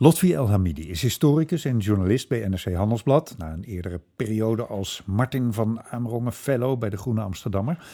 [0.00, 3.34] Lotfi El Hamidi is historicus en journalist bij NRC Handelsblad.
[3.38, 7.86] Na een eerdere periode als Martin van Amerongen Fellow bij de Groene Amsterdammer.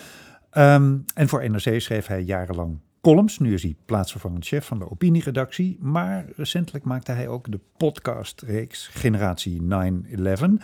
[0.50, 3.38] Ehm, en voor NRC schreef hij jarenlang columns.
[3.38, 5.78] Nu is hij plaatsvervangend chef van de opinieredactie.
[5.80, 10.60] Maar recentelijk maakte hij ook de podcastreeks Generatie 9-11.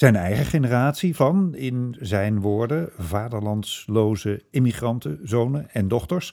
[0.00, 6.32] Zijn eigen generatie van, in zijn woorden, vaderlandsloze immigranten, zonen en dochters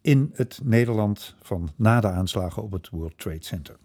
[0.00, 3.76] in het Nederland van na de aanslagen op het World Trade Center.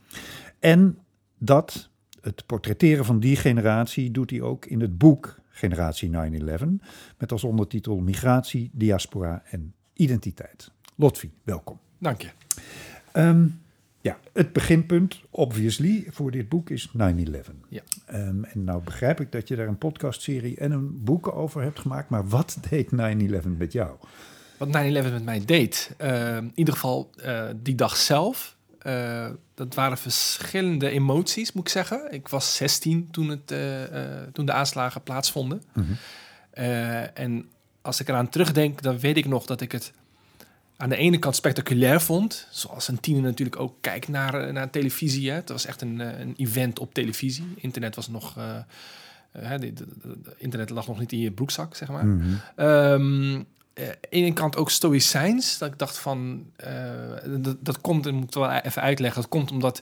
[0.60, 0.98] En
[1.38, 1.90] dat,
[2.22, 6.16] het portretteren van die generatie, doet hij ook in het boek Generatie 9-11,
[7.18, 10.72] met als ondertitel Migratie, Diaspora en Identiteit.
[10.96, 11.80] Lotfi, welkom.
[11.98, 12.30] Dank je.
[13.12, 13.48] Ehm,
[14.06, 16.94] ja, het beginpunt, obviously, voor dit boek is 9-11.
[17.70, 17.82] Ja.
[18.06, 21.80] Ehm, en nou begrijp ik dat je daar een podcastserie en een boek over hebt
[21.80, 23.96] gemaakt, maar wat deed 9-11 met jou?
[24.58, 29.74] Wat 9-11 met mij deed, uh, in ieder geval uh, die dag zelf, uh, dat
[29.74, 32.12] waren verschillende emoties, moet ik zeggen.
[32.12, 33.48] Ik was 16 toen, het,
[34.34, 35.64] toen de aanslagen plaatsvonden.
[35.74, 35.98] Mm -hmm.
[37.14, 37.46] en
[37.82, 39.94] als ik eraan terugdenk, dan weet ik nog dat ik het
[40.78, 42.48] aan de ene kant spectaculair vond.
[42.50, 45.30] Zoals een tiener natuurlijk ook kijkt naar, naar televisie.
[45.30, 45.36] Hè.
[45.36, 47.54] Het was echt een, een event op televisie.
[47.56, 48.38] Internet was nog...
[48.38, 48.60] Uh,
[49.60, 49.86] de, de,
[50.24, 52.06] de, internet lag nog niet in je broekzak, zeg maar.
[52.06, 52.66] Mm -hmm.
[52.66, 55.58] um, uh, ene kant ook stoïcijns.
[55.58, 59.30] Dat ik dacht van, uh, dat, dat komt, en moet ik wel even uitleggen, dat
[59.30, 59.82] komt omdat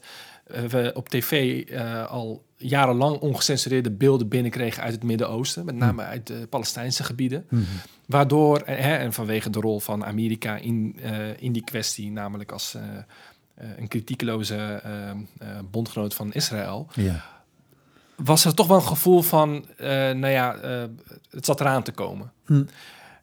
[0.70, 1.64] we op tv
[2.08, 7.46] al jarenlang ongecensureerde beelden binnenkregen uit het Midden-Oosten, met name uit de Palestijnse gebieden.
[7.50, 7.68] Mm -hmm.
[8.06, 11.00] Waardoor, hè, en vanwege de rol van Amerika in,
[11.40, 12.78] in die kwestie, namelijk als
[13.56, 14.84] een kritiekeloze
[15.72, 16.88] bondgenoot van Israël.
[16.94, 17.32] Yeah
[18.16, 20.56] was er toch wel een gevoel van, nou ja,
[21.30, 22.32] het zat eraan te komen.
[22.46, 22.64] Hm.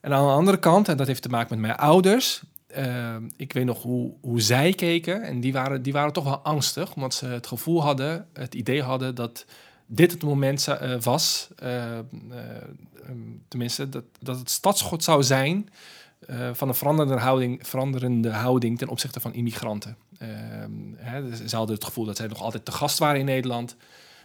[0.00, 2.42] En aan de andere kant, en dat heeft te maken met mijn ouders.
[2.76, 5.22] Uh, ik weet nog hoe, hoe zij keken.
[5.22, 8.82] En die waren, die waren toch wel angstig, omdat ze het gevoel hadden, het idee
[8.82, 9.44] hadden dat
[9.86, 11.48] dit het moment uh, was.
[11.62, 11.98] Uh,
[13.48, 15.68] tenminste, dat, dat het stadschot zou zijn
[16.52, 19.96] van een veranderende houding, veranderende houding ten opzichte van immigranten.
[20.18, 23.24] Ehm, hè, dus ze hadden het gevoel dat zij nog altijd te gast waren in
[23.24, 23.76] Nederland.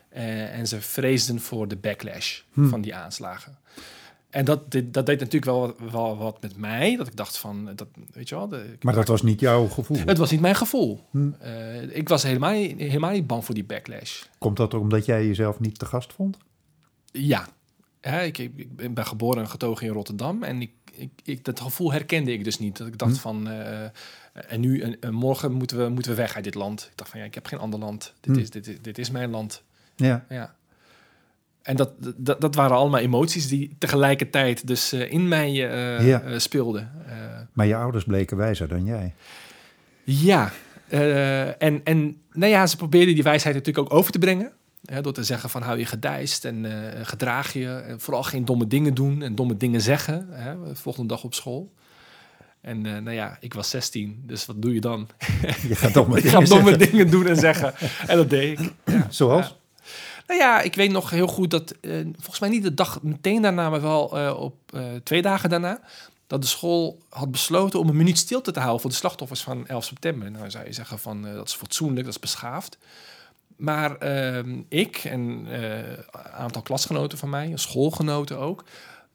[0.10, 2.70] en ze vreesden voor de backlash hmm.
[2.70, 3.58] van die aanslagen.
[4.36, 6.96] En dat, dit, dat deed natuurlijk wel, wel wat met mij.
[6.96, 8.48] Dat ik dacht van, dat, weet je wel.
[8.48, 9.98] De, maar dat was niet jouw gevoel?
[10.06, 11.04] Het was niet mijn gevoel.
[11.12, 11.32] Hm.
[11.44, 14.24] Uh, ik was helemaal, helemaal niet bang voor die backlash.
[14.38, 16.38] Komt dat omdat jij jezelf niet te gast vond?
[17.12, 17.48] Ja.
[18.02, 20.44] ja ik, ik, ben geboren en getogen in Rotterdam.
[20.44, 22.78] En ik, ik, ik, dat gevoel herkende ik dus niet.
[22.78, 23.20] Dat ik dacht hm.
[23.20, 23.84] van, uh,
[24.34, 26.88] en nu, en, en, morgen moeten we, moeten we weg uit dit land.
[26.92, 28.14] Ik dacht van, ja, ik heb geen ander land.
[28.20, 28.42] Dit, hm.
[28.42, 29.64] is, dit, dit is mijn land.
[29.96, 30.26] Ja.
[30.30, 30.55] ja.
[31.66, 36.24] En dat, dat, dat, waren allemaal emoties die tegelijkertijd dus uh, in mij uh, ja.
[36.24, 36.92] uh, speelden.
[37.54, 39.14] maar je ouders bleken wijzer dan jij.
[40.04, 40.52] Ja,
[41.58, 44.52] en, en nou ja, ze probeerden die wijsheid natuurlijk ook over te brengen.
[44.86, 46.66] Hè, door te zeggen van hou je gedijst en
[47.04, 47.68] gedraag je.
[47.68, 50.28] En vooral geen domme dingen doen en domme dingen zeggen.
[50.32, 51.74] Hè, volgende dag op school.
[52.62, 55.08] En nou ja, ik was 16, dus wat doe je dan?
[55.68, 57.74] Je gaat domme, ik dingen, ga domme dingen doen en zeggen.
[58.08, 58.72] En dat deed ik.
[58.86, 59.08] Ja.
[59.10, 59.48] Zoals?
[59.48, 59.65] Ja.
[60.28, 63.42] Nou ja, ik weet nog heel goed dat, uh, volgens mij niet de dag meteen
[63.42, 65.80] daarna, maar wel uh, op uh, twee dagen daarna,
[66.28, 69.68] dat de school had besloten om een minuut stilte te houden voor de slachtoffers van
[69.68, 70.32] 11 september.
[70.32, 72.78] Nou zou je zeggen van dat is fatsoenlijk, dat is beschaafd.
[73.56, 78.64] Maar ehm, ik en een aantal klasgenoten van mij, schoolgenoten ook,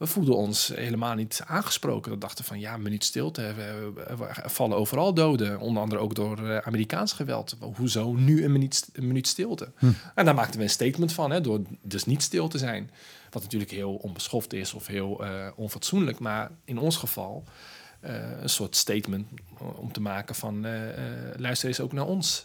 [0.00, 2.12] we voelden ons helemaal niet aangesproken.
[2.12, 3.42] We dachten van ja, minuut stilte.
[3.42, 5.58] Er vallen overal doden.
[5.58, 7.56] Onder andere ook door Amerikaans geweld.
[7.76, 9.72] Hoezo nu een minuut, een minuut stilte?
[9.78, 9.86] Hm.
[10.14, 12.90] En daar maakten we een statement van, hè, door dus niet stil te zijn.
[13.30, 16.18] Wat natuurlijk heel onbeschoft is of heel uh, onfatsoenlijk.
[16.18, 17.44] Maar in ons geval
[18.04, 19.26] uh, een soort statement
[19.58, 20.94] om te maken van uh, uh,
[21.36, 22.44] luister eens ook naar ons.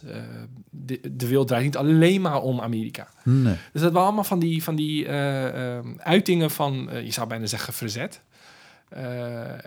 [0.70, 3.08] De, de, wereld draait niet alleen maar om Amerika.
[3.24, 3.56] Nee.
[3.72, 5.08] Dus dat waren allemaal van die, van die
[5.98, 8.20] uitingen van, je zou bijna zeggen, verzet.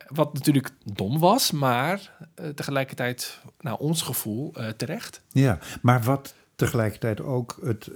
[0.08, 2.12] wat natuurlijk dom was, maar
[2.56, 5.22] tegelijkertijd naar ons gevoel terecht.
[5.30, 7.90] Ja, maar wat tegelijkertijd ook het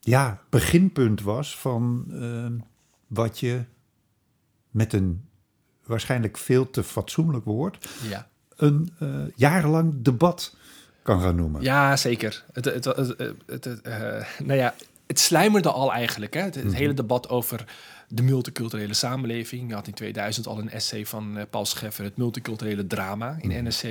[0.00, 2.06] ja, beginpunt was van
[3.06, 3.64] wat je
[4.70, 5.24] met een
[5.86, 8.28] waarschijnlijk veel te fatsoenlijk woord, ja.
[8.56, 10.56] een uh, jarenlang debat
[11.02, 11.62] kan gaan noemen.
[11.62, 12.44] Ja, zeker.
[12.52, 12.96] Het, het, het,
[13.46, 13.94] het, het uh,
[14.38, 14.74] nou ja,
[15.06, 16.34] het sluimerde al eigenlijk.
[16.34, 16.40] Hè?
[16.40, 16.72] Het, mm -hmm.
[16.72, 17.64] hele debat over
[18.08, 19.68] de multiculturele samenleving.
[19.68, 23.48] Je had in 2000 al een essay van uh, Paul Scheffer, het multiculturele drama in
[23.48, 23.66] mm -hmm.
[23.66, 23.84] NSC.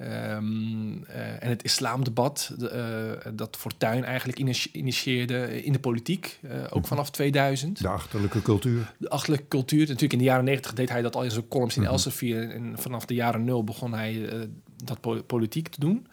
[0.00, 6.38] Ehm, eh, en het islamdebat, de, eh, dat Fortuyn eigenlijk initi- initieerde in de politiek,
[6.42, 6.84] eh, ook Mhm.
[6.88, 7.80] vanaf 2000.
[7.82, 8.92] De achterlijke cultuur.
[8.98, 9.78] De achterlijke cultuur.
[9.80, 11.90] Natuurlijk in de jaren 90 deed hij dat al in zijn columns in Mhm.
[11.90, 12.50] Elsevier.
[12.50, 14.38] En vanaf de jaren nul begon hij eh,
[14.84, 16.06] dat po- politiek te doen.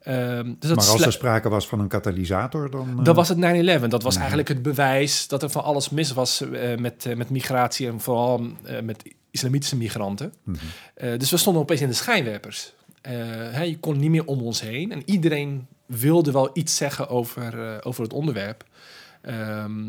[0.00, 2.98] Ehm, dus maar als er sprake was van een katalysator, dan...
[2.98, 3.88] eh, dat was het 9-11.
[3.90, 7.30] Dat was eigenlijk het bewijs dat er van alles mis was eh, met, eh, met
[7.30, 10.32] migratie en vooral eh, met islamitische migranten.
[10.44, 10.56] mhm.
[10.94, 12.72] Eh, dus we stonden opeens in de schijnwerpers.
[13.00, 14.92] Eh, je kon niet meer om ons heen.
[14.92, 18.64] En iedereen wilde wel iets zeggen over, eh, over het onderwerp.
[19.20, 19.82] Ehm,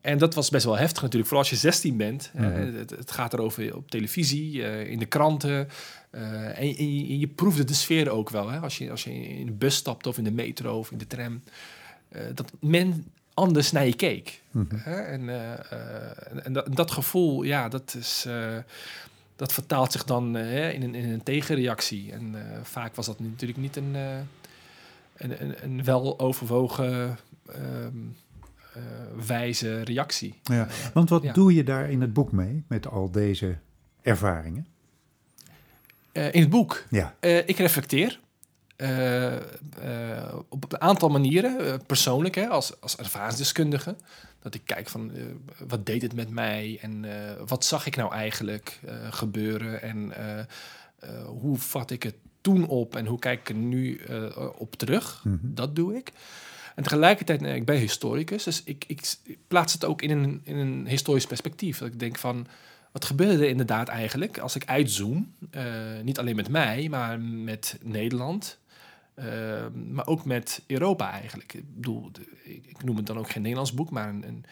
[0.00, 1.30] en dat was best wel heftig natuurlijk.
[1.30, 2.30] Vooral als je 16 bent.
[2.34, 2.74] Mhm.
[2.76, 5.68] het, het gaat erover op televisie, eh, in de kranten.
[6.10, 8.50] En, en je, je proefde de sfeer ook wel.
[8.50, 8.58] Hè?
[8.58, 11.06] Als, je, als je in de bus stapt of in de metro of in de
[11.06, 11.42] tram.
[12.34, 14.40] dat men anders naar je keek.
[14.50, 14.76] Mhm.
[14.76, 15.28] En,
[16.44, 18.26] en, dat, dat gevoel, ja, dat is...
[19.36, 22.12] dat vertaalt zich dan eh, in, een, in een tegenreactie.
[22.12, 24.16] En eh, vaak was dat natuurlijk niet een, eh,
[25.16, 27.96] een, een, een wel overwogen ehm,
[28.74, 28.82] eh,
[29.26, 30.34] wijze reactie.
[30.42, 31.32] Ja, want wat Ja.
[31.32, 33.56] doe je daar in het boek mee, met al deze
[34.02, 34.66] ervaringen?
[36.12, 38.20] In het boek, Ja, ik reflecteer.
[38.82, 43.96] Eh, eh, op een aantal manieren, eh, persoonlijk, hè, als, als ervaringsdeskundige.
[44.40, 45.12] Dat ik kijk van,
[45.68, 47.04] wat deed het met mij en
[47.46, 48.80] wat zag ik nou eigenlijk
[49.10, 50.12] gebeuren en
[51.26, 54.00] hoe vat ik het toen op en hoe kijk ik er nu
[54.58, 55.24] op terug.
[55.24, 55.36] Mhm.
[55.42, 56.12] Dat doe ik.
[56.74, 59.16] En tegelijkertijd, nee, ik ben historicus, dus ik, ik
[59.48, 61.78] plaats het ook in een, in een historisch perspectief.
[61.78, 62.46] Dat ik denk van,
[62.92, 65.34] wat gebeurde er inderdaad eigenlijk als ik uitzoom?
[66.02, 68.60] niet alleen met mij, maar met Nederland.
[69.14, 71.54] Eh, maar ook met Europa eigenlijk.
[71.54, 72.10] Ik bedoel,
[72.44, 74.44] ik, ik noem het dan ook geen Nederlands boek, maar een, een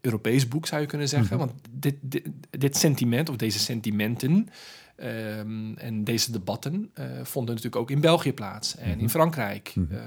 [0.00, 1.36] Europees boek zou je kunnen zeggen.
[1.36, 1.46] Mhm.
[1.46, 4.48] Want dit, dit, dit sentiment, of deze sentimenten
[4.96, 8.76] ehm, en deze debatten eh, vonden natuurlijk ook in België plaats.
[8.76, 8.98] En Mhm.
[9.00, 9.94] in Frankrijk Mhm.
[9.94, 10.00] eh,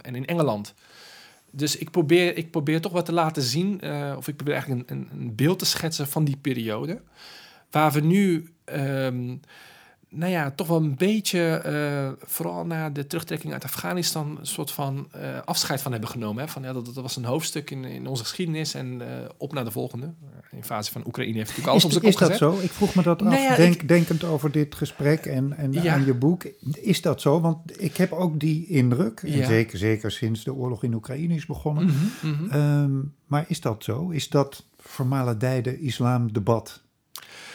[0.00, 0.74] en in Engeland.
[1.50, 4.90] Dus ik probeer, ik probeer toch wat te laten zien, eh, of ik probeer eigenlijk
[4.90, 7.00] een, een, een beeld te schetsen van die periode.
[7.70, 9.36] Waar we nu, ehm,
[10.08, 14.70] nou ja, toch wel een beetje, eh, vooral na de terugtrekking uit Afghanistan, een soort
[14.70, 16.44] van eh, afscheid van hebben genomen.
[16.44, 16.48] Hè?
[16.50, 19.64] Van, ja, dat, dat was een hoofdstuk in, in onze geschiedenis en eh, op naar
[19.64, 20.14] de volgende.
[20.50, 22.58] De invasie van Oekraïne heeft natuurlijk alles op is, zijn is kop dat gezet.
[22.60, 22.64] zo?
[22.64, 25.94] Ik vroeg me dat af, Nou ja, denk, denkend over dit gesprek en, en Ja.
[25.94, 26.44] aan je boek.
[26.80, 27.40] Is dat zo?
[27.40, 29.46] Want ik heb ook die indruk, en Ja.
[29.46, 31.84] zeker, zeker sinds de oorlog in Oekraïne is begonnen.
[31.84, 32.50] Mhm, mhm.
[32.50, 32.92] Ehm,
[33.26, 34.10] maar is dat zo?
[34.10, 36.84] Is dat vermaledijde islamdebat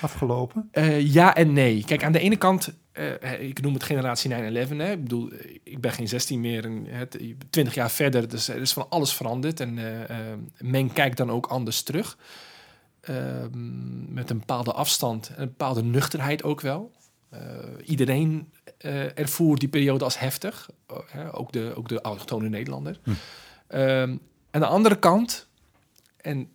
[0.02, 0.70] afgelopen?
[0.72, 1.84] Eh, ja en nee.
[1.86, 4.78] Kijk, aan de ene kant, eh, ik noem het generatie 9-11.
[4.78, 4.92] Hè.
[4.92, 7.20] Ik bedoel, eh, ik ben geen 16 meer, en, het,
[7.50, 8.30] 20 jaar verder.
[8.30, 9.60] Dus er is van alles veranderd.
[9.60, 12.18] En eh, eh, men kijkt dan ook anders terug.
[13.02, 16.92] Ehm, met een bepaalde afstand en een bepaalde nuchterheid ook wel.
[17.30, 17.40] Eh,
[17.86, 20.70] iedereen eh, ervoer die periode als heftig.
[21.32, 23.00] Ook, de, ook de autochtone Nederlander.
[23.04, 23.12] Hm.
[23.68, 24.18] Ehm,
[24.52, 25.48] aan de andere kant,
[26.18, 26.50] en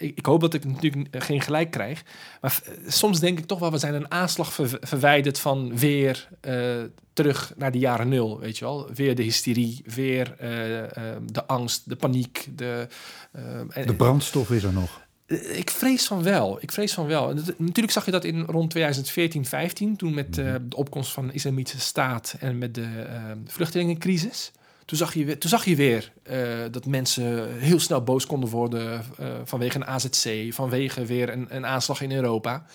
[0.00, 2.02] ik, ik hoop dat ik natuurlijk geen gelijk krijg,
[2.40, 6.28] maar f- soms denk ik toch wel, we zijn een aanslag ver- verwijderd van weer
[6.40, 6.76] eh,
[7.12, 8.88] terug naar de jaren nul, weet je wel.
[8.94, 12.48] Weer de hysterie, weer eh, eh, de angst, de paniek.
[12.56, 12.86] De,
[13.32, 15.00] eh, en- De brandstof is er nog.
[15.26, 16.58] eh, Ik vrees van wel.
[16.60, 17.34] Ik vrees van wel.
[17.56, 21.32] Natuurlijk zag je dat in rond 2014, 15, toen met eh, de opkomst van de
[21.32, 24.52] Islamitische Staat en met de eh, vluchtelingencrisis.
[24.90, 26.38] Toen zag je weer, toen zag je weer eh,
[26.70, 31.66] dat mensen heel snel boos konden worden eh, vanwege een AZC, vanwege weer een, een
[31.66, 32.66] aanslag in Europa.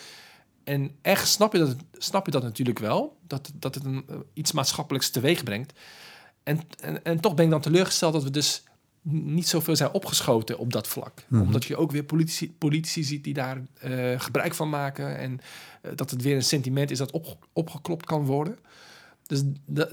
[0.63, 4.15] En echt snap je dat, snap je dat natuurlijk wel, dat, dat het een, eh,
[4.33, 5.73] iets maatschappelijks teweeg brengt.
[6.43, 8.63] En, en, en toch ben ik dan teleurgesteld dat we dus
[9.01, 11.23] niet zoveel zijn opgeschoten op dat vlak.
[11.27, 11.41] Mhm.
[11.41, 13.61] Omdat je ook weer politici, politici ziet die daar
[14.17, 15.17] gebruik van maken.
[15.17, 15.39] En
[15.95, 18.57] dat het weer een sentiment is dat op, opgeklopt kan worden.
[19.27, 19.43] Dus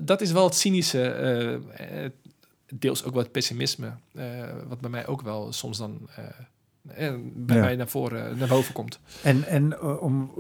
[0.01, 2.11] dat is wel het cynische, eh, eh,
[2.75, 3.93] deels ook wat pessimisme.
[4.15, 4.25] eh,
[4.69, 6.09] wat bij mij ook wel soms dan
[7.35, 7.63] bij Ja.
[7.63, 8.99] mij naar, voren, naar boven komt.
[9.23, 10.33] En, en om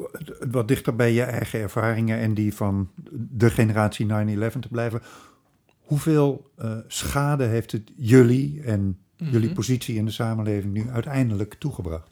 [0.50, 5.02] wat dichter bij je eigen ervaringen en die van de generatie 9-11 te blijven.
[5.82, 9.54] Hoeveel eh, schade heeft het jullie en jullie Mhm.
[9.54, 12.08] positie in de samenleving nu uiteindelijk toegebracht?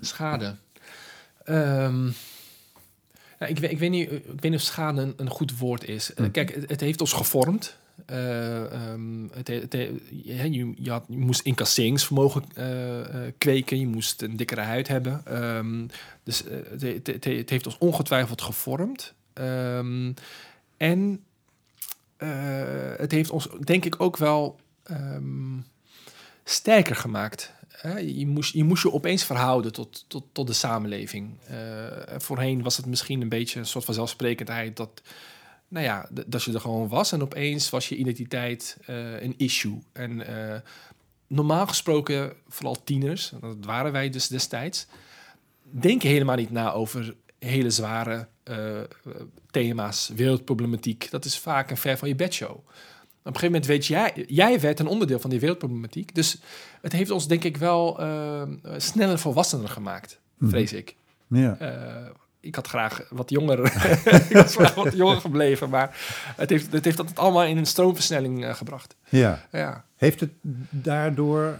[0.00, 0.56] Schade.
[1.44, 2.10] Ehm,
[3.38, 5.84] nou, ik, weet, ik, weet niet, ik weet niet of schade een, een goed woord
[5.84, 6.14] is.
[6.14, 6.30] Eh, Hm.
[6.30, 7.76] kijk, het, het heeft ons gevormd.
[8.06, 8.62] Eh,
[9.32, 13.78] het, he- het, he- je, je, je had, je moest incasseringsvermogen eh, eh, kweken.
[13.80, 15.22] Je moest een dikkere huid hebben.
[15.26, 15.86] Ehm,
[16.22, 19.14] dus eh, het, he- het, het, het heeft ons ongetwijfeld gevormd.
[19.32, 20.12] Ehm,
[20.76, 21.24] en
[22.16, 22.28] eh,
[22.96, 25.56] het heeft ons, denk ik, ook wel ehm,
[26.44, 27.52] sterker gemaakt.
[27.82, 31.38] Je, moest, je moest je opeens verhouden tot, tot, tot de samenleving.
[31.46, 31.56] Eh,
[32.16, 35.02] voorheen was het misschien een beetje een soort van zelfsprekendheid dat
[35.68, 39.78] nou ja, dat je er gewoon was en opeens was je identiteit eh, een issue.
[39.92, 40.60] En eh,
[41.26, 44.86] normaal gesproken, vooral tieners, en dat waren wij dus destijds,
[45.62, 48.28] denken helemaal niet na over hele zware
[49.50, 51.10] thema's, wereldproblematiek.
[51.10, 52.58] Dat is vaak een ver van je bedshow.
[53.28, 56.14] Op een gegeven moment weet jij, jij werd een onderdeel van die wereldproblematiek.
[56.14, 56.40] Dus
[56.82, 58.42] het heeft ons denk ik wel eh,
[58.76, 60.50] sneller volwassener gemaakt, Mhm.
[60.50, 60.96] vrees ik.
[61.28, 61.56] Ja.
[61.58, 63.58] Eh, ik had graag wat jonger,
[64.30, 65.96] ik was graag wat jonger gebleven, maar
[66.36, 68.96] het heeft, het heeft dat allemaal in een stroomversnelling eh, gebracht.
[69.08, 69.46] ja.
[69.52, 69.84] Ja.
[69.96, 70.30] Heeft het
[70.70, 71.58] daardoor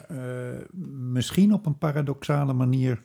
[1.12, 3.02] misschien op een paradoxale manier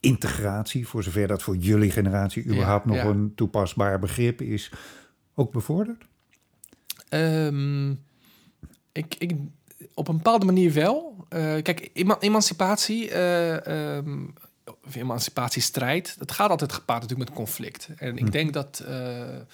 [0.00, 3.04] integratie, voor zover dat voor jullie generatie Ja, überhaupt nog ja.
[3.04, 4.72] een toepasbaar begrip is,
[5.34, 6.04] ook bevorderd?
[7.08, 7.90] Ehm,
[8.92, 9.32] ik, ik,
[9.94, 11.26] op een bepaalde manier wel.
[11.28, 14.24] Eh, kijk, ema- emancipatie, eh, ehm,
[14.86, 17.88] of emancipatiestrijd, dat gaat altijd gepaard natuurlijk met conflict.
[17.96, 18.30] En ik Hm.
[18.30, 19.44] denk dat, eh,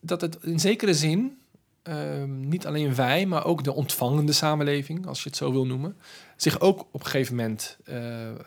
[0.00, 1.38] dat het in zekere zin,
[1.82, 5.96] ehm, niet alleen wij, maar ook de ontvangende samenleving, als je het zo wil noemen,
[6.36, 7.78] zich ook op een gegeven moment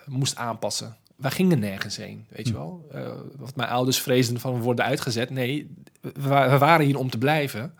[0.05, 0.97] moest aanpassen.
[1.15, 2.59] Wij gingen nergens heen, weet je Hm.
[2.59, 2.87] wel.
[2.91, 5.29] Eh, wat mijn ouders vreesden van we worden uitgezet.
[5.29, 5.73] Nee,
[6.03, 7.73] we, wa- we waren hier om te blijven.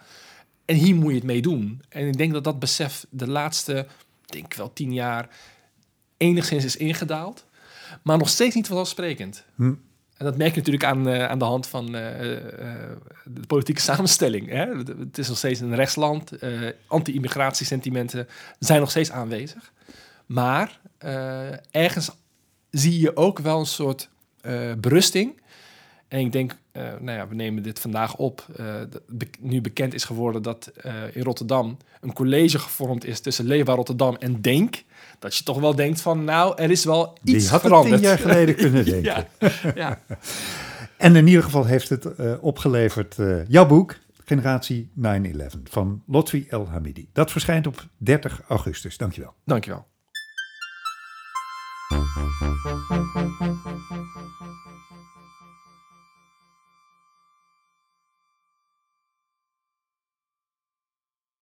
[0.65, 1.81] En hier moet je het mee doen.
[1.89, 3.77] En ik denk dat dat besef de laatste,
[4.25, 5.29] ik denk wel tien jaar,
[6.17, 7.45] enigszins is ingedaald.
[8.01, 9.45] Maar nog steeds niet vanzelfsprekend.
[9.55, 9.73] Hm.
[10.17, 13.81] En dat merk je natuurlijk aan, eh, aan de hand van eh, eh, de politieke
[13.91, 14.49] samenstelling.
[14.49, 14.65] Hè?
[14.77, 16.31] Het- is nog steeds een rechtsland.
[16.87, 18.27] Anti-immigratiesentimenten
[18.59, 19.71] zijn nog steeds aanwezig.
[20.25, 20.79] Maar
[21.71, 22.11] ergens
[22.69, 24.09] zie je ook wel een soort
[24.77, 25.41] berusting.
[26.13, 28.45] En ik denk, eh, nou ja, we nemen dit vandaag op.
[28.55, 28.65] eh,
[29.07, 33.75] be- nu bekend is geworden dat eh, in Rotterdam een college gevormd is tussen Leefbaar
[33.75, 34.83] Rotterdam en Denk.
[35.19, 37.95] Dat je toch wel denkt van, nou, er is wel iets Die had veranderd.
[37.95, 39.03] tien jaar geleden kunnen denken.
[39.03, 39.27] ja,
[39.75, 39.99] ja.
[40.97, 42.07] En in ieder geval heeft het
[42.39, 43.15] opgeleverd
[43.47, 45.01] jouw boek, Generatie 9-11,
[45.63, 47.09] van Lotfi El Hamidi.
[47.13, 48.97] Dat verschijnt op 30 augustus.
[48.97, 49.33] Dankjewel.
[49.45, 49.85] dankjewel.